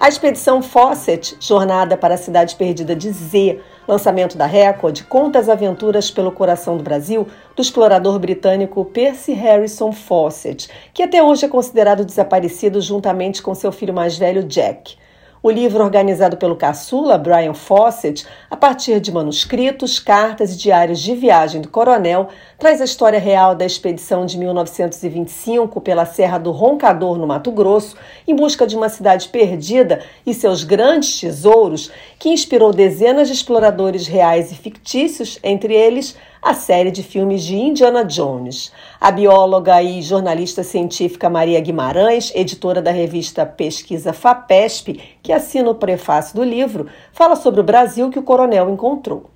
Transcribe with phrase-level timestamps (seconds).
[0.00, 5.48] A expedição Fawcett, Jornada para a Cidade Perdida de Z, lançamento da Record, conta as
[5.48, 7.26] aventuras pelo coração do Brasil
[7.56, 13.72] do explorador britânico Percy Harrison Fawcett, que até hoje é considerado desaparecido juntamente com seu
[13.72, 14.96] filho mais velho Jack.
[15.40, 21.14] O livro, organizado pelo caçula Brian Fawcett, a partir de manuscritos, cartas e diários de
[21.14, 22.28] viagem do coronel,
[22.58, 27.96] traz a história real da expedição de 1925 pela Serra do Roncador, no Mato Grosso,
[28.26, 34.08] em busca de uma cidade perdida e seus grandes tesouros, que inspirou dezenas de exploradores
[34.08, 38.72] reais e fictícios, entre eles a série de filmes de Indiana Jones.
[39.00, 45.74] A bióloga e jornalista científica Maria Guimarães, editora da revista Pesquisa FAPESP, que assina o
[45.74, 49.30] prefácio do livro, fala sobre o Brasil que o coronel encontrou.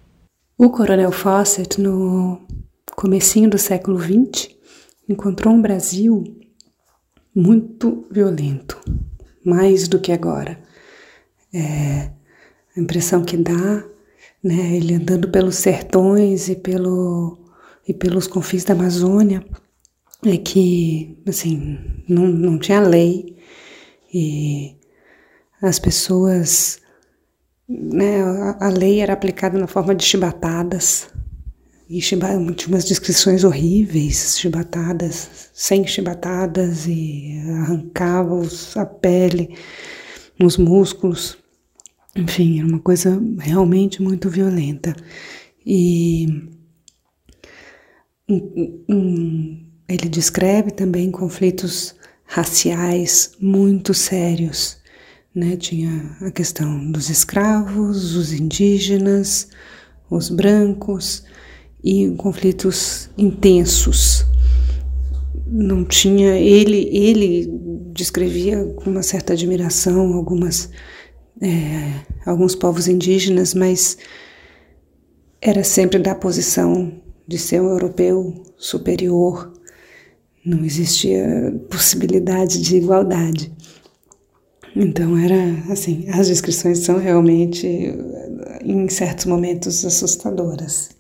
[0.59, 2.41] O coronel Fawcett, no
[2.95, 4.51] comecinho do século XX,
[5.09, 6.23] encontrou um Brasil
[7.35, 8.79] muito violento,
[9.45, 10.59] mais do que agora.
[11.53, 12.11] É,
[12.77, 13.85] a impressão que dá
[14.43, 14.77] né?
[14.77, 17.39] Ele andando pelos sertões e, pelo,
[17.87, 19.45] e pelos confins da Amazônia,
[20.25, 23.37] é que, assim, não, não tinha lei
[24.13, 24.77] e
[25.61, 26.81] as pessoas,
[27.69, 28.21] né,
[28.61, 31.09] a, lei era aplicada na forma de chibatadas,
[31.89, 32.19] e tinha
[32.69, 38.41] umas descrições horríveis, chibatadas, sem chibatadas, e arrancava
[38.77, 39.57] a pele,
[40.41, 41.37] os músculos.
[42.15, 44.95] Enfim, era uma coisa realmente muito violenta.
[45.65, 46.27] E
[48.29, 54.79] um, um, ele descreve também conflitos raciais muito sérios.
[55.35, 55.57] Né?
[55.57, 59.49] Tinha a questão dos escravos, os indígenas,
[60.11, 61.25] os brancos
[61.83, 64.27] e conflitos intensos.
[65.47, 67.51] Não tinha ele ele
[67.93, 70.71] descrevia com uma certa admiração algumas
[71.43, 73.99] é, alguns povos indígenas, mas
[75.41, 76.93] era sempre da posição
[77.27, 79.53] de ser um europeu superior,
[80.45, 83.53] não existia possibilidade de igualdade.
[84.75, 85.37] Então era
[85.71, 87.67] assim, as descrições são realmente
[88.65, 90.91] em certos momentos assustadoras.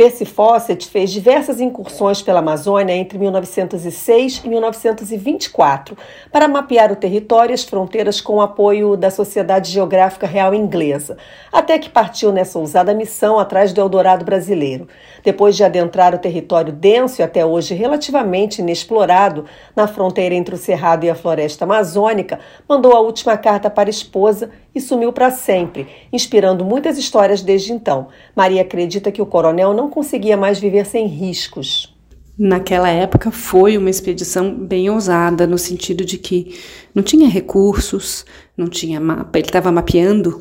[0.00, 5.94] Percy Fawcett fez diversas incursões pela Amazônia entre 1906 e 1924
[6.32, 11.18] para mapear o território e as fronteiras com o apoio da Sociedade Geográfica Real Inglesa,
[11.52, 14.88] até que partiu nessa ousada missão atrás do Eldorado brasileiro.
[15.22, 19.44] Depois de adentrar o território denso e até hoje relativamente inexplorado,
[19.76, 23.92] na fronteira entre o Cerrado e a floresta amazônica, mandou a última carta para a
[23.92, 28.08] esposa e sumiu para sempre, inspirando muitas histórias desde então.
[28.34, 31.94] Maria acredita que o coronel não conseguia mais viver sem riscos.
[32.38, 36.58] Naquela época foi uma expedição bem ousada, no sentido de que
[36.94, 38.24] não tinha recursos,
[38.56, 40.40] não tinha mapa, ele estava mapeando,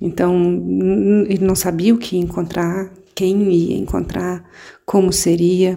[0.00, 0.34] então
[1.28, 4.44] ele não sabia o que encontrar, quem ia encontrar,
[4.84, 5.76] como seria.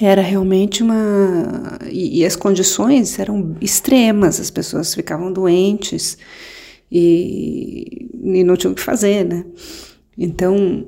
[0.00, 1.78] Era realmente uma.
[1.90, 6.18] E, e as condições eram extremas, as pessoas ficavam doentes
[6.90, 9.44] e, e não tinham o que fazer, né?
[10.16, 10.86] Então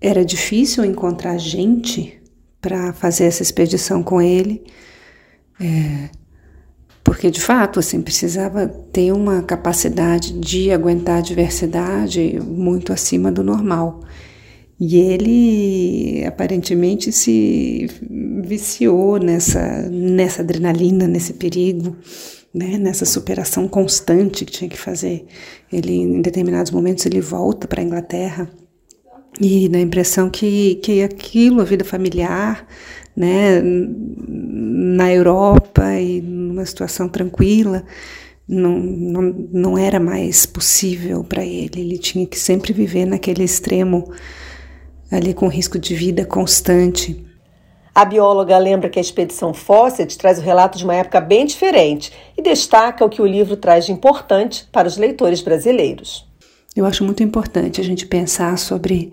[0.00, 2.20] era difícil encontrar gente
[2.60, 4.62] para fazer essa expedição com ele,
[5.60, 6.10] é,
[7.04, 13.42] porque de fato assim precisava ter uma capacidade de aguentar a diversidade muito acima do
[13.42, 14.00] normal.
[14.80, 17.88] E ele aparentemente se
[18.44, 21.96] viciou nessa, nessa adrenalina, nesse perigo
[22.54, 25.24] né, nessa superação constante que tinha que fazer.
[25.72, 28.50] Ele, em determinados momentos, ele volta para a Inglaterra
[29.40, 32.66] e dá a impressão que, que aquilo, a vida familiar,
[33.16, 37.84] né, na Europa e numa situação tranquila,
[38.46, 39.22] não, não,
[39.52, 41.80] não era mais possível para ele.
[41.80, 44.12] Ele tinha que sempre viver naquele extremo,
[45.10, 47.24] ali com risco de vida constante.
[47.94, 52.10] A bióloga lembra que a expedição Fawcett traz o relato de uma época bem diferente
[52.36, 56.26] e destaca o que o livro traz de importante para os leitores brasileiros.
[56.74, 59.12] Eu acho muito importante a gente pensar sobre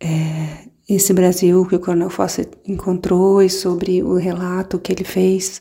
[0.00, 5.60] é, esse Brasil que o Coronel Fawcett encontrou e sobre o relato que ele fez.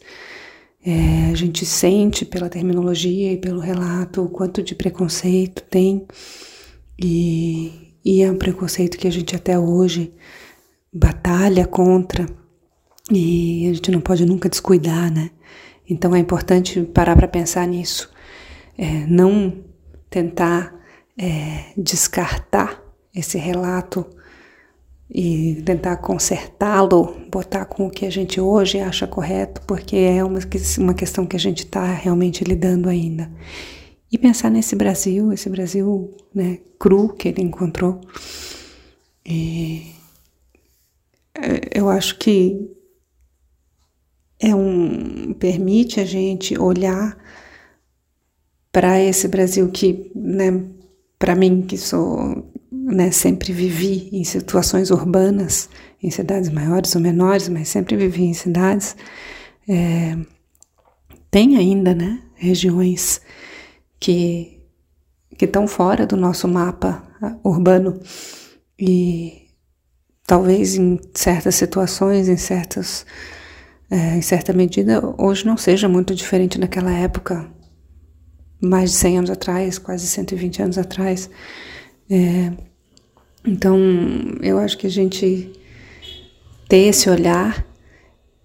[0.86, 6.08] É, a gente sente pela terminologia e pelo relato o quanto de preconceito tem,
[6.98, 10.14] e, e é um preconceito que a gente até hoje
[10.94, 12.26] batalha contra
[13.12, 15.32] e a gente não pode nunca descuidar, né?
[15.90, 18.10] Então é importante parar para pensar nisso,
[18.78, 19.64] é, não
[20.10, 20.74] tentar
[21.18, 22.82] é, descartar
[23.14, 24.06] esse relato
[25.14, 30.40] e tentar consertá-lo, botar com o que a gente hoje acha correto, porque é uma,
[30.78, 33.30] uma questão que a gente está realmente lidando ainda.
[34.10, 38.00] E pensar nesse Brasil, esse Brasil né, cru que ele encontrou.
[39.26, 39.92] E
[41.74, 42.70] eu acho que
[44.40, 47.18] é um permite a gente olhar
[48.72, 50.64] para esse Brasil que, né,
[51.20, 55.70] para mim que sou né, sempre vivi em situações urbanas,
[56.02, 58.96] em cidades maiores ou menores, mas sempre vivi em cidades,
[59.70, 60.18] é,
[61.30, 63.22] tem ainda né, regiões
[64.00, 64.58] que
[65.38, 67.02] que estão fora do nosso mapa
[67.44, 68.00] urbano.
[68.78, 69.41] E
[70.32, 73.06] talvez em certas situações, em certas
[73.90, 77.52] é, em certa medida, hoje não seja muito diferente daquela época,
[78.62, 81.30] mais de 100 anos atrás, quase 120 anos atrás.
[82.10, 82.50] É,
[83.46, 83.78] então,
[84.42, 85.52] eu acho que a gente
[86.70, 87.68] ter esse olhar,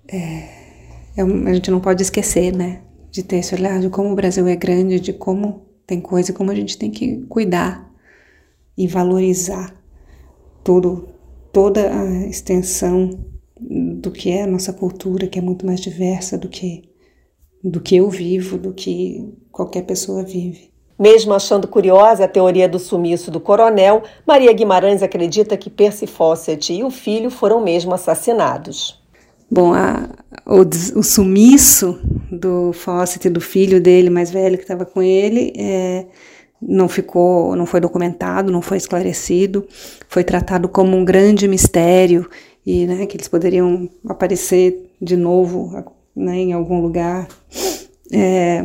[0.08, 0.18] é,
[1.16, 2.80] é, a gente não pode esquecer, né?
[3.12, 6.50] De ter esse olhar de como o Brasil é grande, de como tem coisa, como
[6.50, 7.88] a gente tem que cuidar
[8.76, 9.72] e valorizar
[10.64, 11.14] todo,
[11.56, 13.18] toda a extensão
[13.58, 16.90] do que é a nossa cultura, que é muito mais diversa do que,
[17.64, 20.70] do que eu vivo, do que qualquer pessoa vive.
[20.98, 26.74] Mesmo achando curiosa a teoria do sumiço do coronel, Maria Guimarães acredita que Percy Fawcett
[26.74, 29.02] e o filho foram mesmo assassinados.
[29.50, 30.10] Bom, a,
[30.44, 30.60] o,
[30.98, 31.98] o, sumiço
[32.30, 36.04] do Fawcett e do filho dele mais velho que estava com ele é,
[36.60, 39.66] não ficou, não foi documentado, não foi esclarecido,
[40.08, 42.28] foi tratado como um grande mistério
[42.64, 47.28] e né, que eles poderiam aparecer de novo né, em algum lugar.
[48.12, 48.64] É,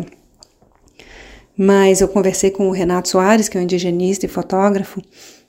[1.58, 5.02] mas eu conversei com o Renato Soares, que é um indigenista e fotógrafo,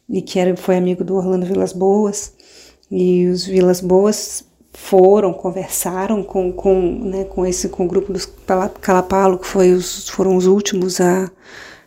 [0.08, 2.34] e que era, foi amigo do Orlando Vilas Boas.
[2.90, 4.44] E os Vilas Boas
[4.74, 8.26] foram, conversaram com, com, né, com esse com o grupo dos
[8.80, 11.30] Calapalo, que foi os, foram os últimos a,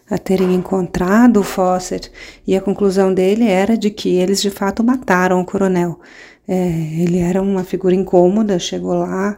[0.09, 2.11] a terem encontrado o Fawcett,
[2.45, 5.99] e a conclusão dele era de que eles de fato mataram o coronel.
[6.47, 6.55] É,
[6.99, 9.37] ele era uma figura incômoda, chegou lá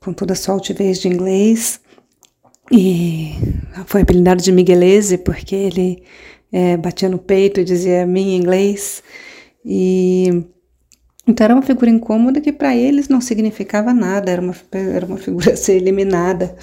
[0.00, 1.80] com toda a sua altivez de inglês,
[2.70, 3.34] e
[3.86, 6.02] foi apelidado de Miguelese porque ele
[6.52, 9.02] é, batia no peito e dizia mim em inglês.
[9.64, 10.44] E
[11.26, 15.16] então era uma figura incômoda que para eles não significava nada, era uma, era uma
[15.16, 16.54] figura a ser eliminada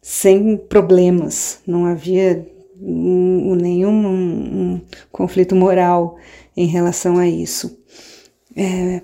[0.00, 2.46] sem problemas, não havia
[2.80, 4.80] um, nenhum um, um
[5.10, 6.16] conflito moral
[6.56, 7.78] em relação a isso.
[8.56, 9.02] É,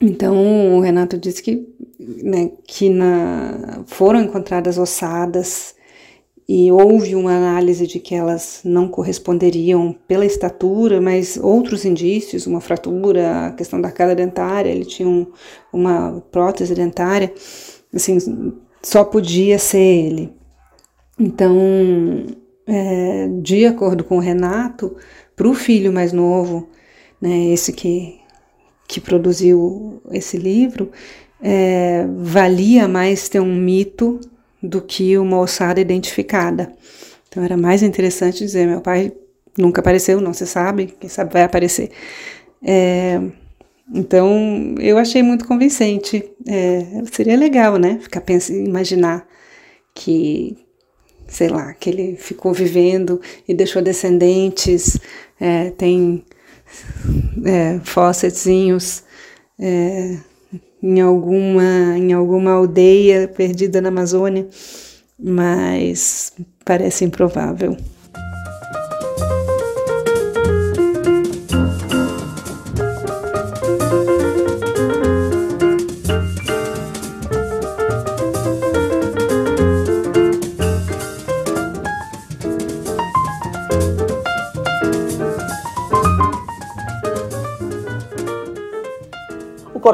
[0.00, 1.66] então o Renato disse que
[1.98, 5.74] né, que na, foram encontradas ossadas
[6.46, 12.60] e houve uma análise de que elas não corresponderiam pela estatura, mas outros indícios, uma
[12.60, 15.26] fratura, a questão da arcada dentária, ele tinha um,
[15.72, 17.32] uma prótese dentária,
[17.94, 18.18] assim,
[18.82, 20.32] só podia ser ele.
[21.18, 21.56] Então,
[22.66, 24.96] é, de acordo com o Renato,
[25.36, 26.68] para o filho mais novo,
[27.20, 28.20] né, esse que,
[28.86, 30.90] que produziu esse livro,
[31.42, 34.20] é, valia mais ter um mito
[34.62, 36.72] do que uma ossada identificada.
[37.28, 39.12] Então era mais interessante dizer: meu pai
[39.58, 41.90] nunca apareceu, não se sabe, quem sabe vai aparecer.
[42.62, 43.20] É,
[43.92, 46.24] então eu achei muito convincente.
[46.48, 47.98] É, seria legal, né?
[48.00, 49.26] Ficar pensando, imaginar
[49.94, 50.56] que,
[51.34, 55.00] sei lá, que ele ficou vivendo e deixou descendentes,
[55.40, 56.24] é, tem
[57.44, 57.80] é.
[59.58, 60.16] É,
[60.80, 64.46] em alguma, em alguma aldeia perdida na Amazônia,
[65.18, 66.32] mas
[66.64, 67.76] parece improvável.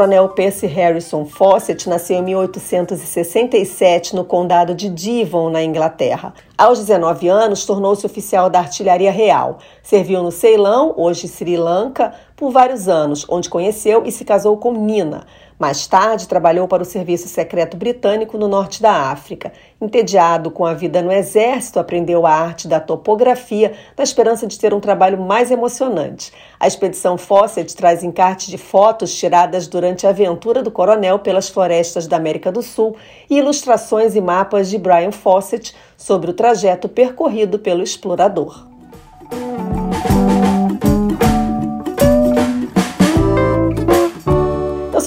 [0.00, 6.33] Coronel Percy Harrison Fawcett nasceu em 1867 no condado de Devon, na Inglaterra.
[6.57, 9.59] Aos 19 anos, tornou-se oficial da artilharia real.
[9.83, 14.73] Serviu no Ceilão, hoje Sri Lanka, por vários anos, onde conheceu e se casou com
[14.73, 15.26] Nina.
[15.59, 19.52] Mais tarde, trabalhou para o Serviço Secreto Britânico no norte da África.
[19.78, 24.73] Entediado com a vida no exército, aprendeu a arte da topografia na esperança de ter
[24.73, 26.32] um trabalho mais emocionante.
[26.59, 32.06] A expedição Fawcett traz encartes de fotos tiradas durante a aventura do coronel pelas florestas
[32.06, 32.97] da América do Sul
[33.28, 38.66] e ilustrações e mapas de Brian Fawcett sobre o trajeto percorrido pelo explorador.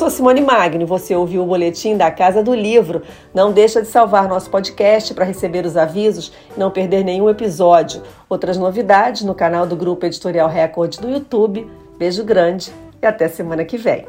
[0.04, 3.04] sou Simone Magno, você ouviu o boletim da Casa do Livro.
[3.34, 8.02] Não deixa de salvar nosso podcast para receber os avisos e não perder nenhum episódio.
[8.28, 11.72] Outras novidades no canal do Grupo Editorial Record do YouTube.
[11.98, 12.70] Beijo grande
[13.02, 14.06] e até semana que vem.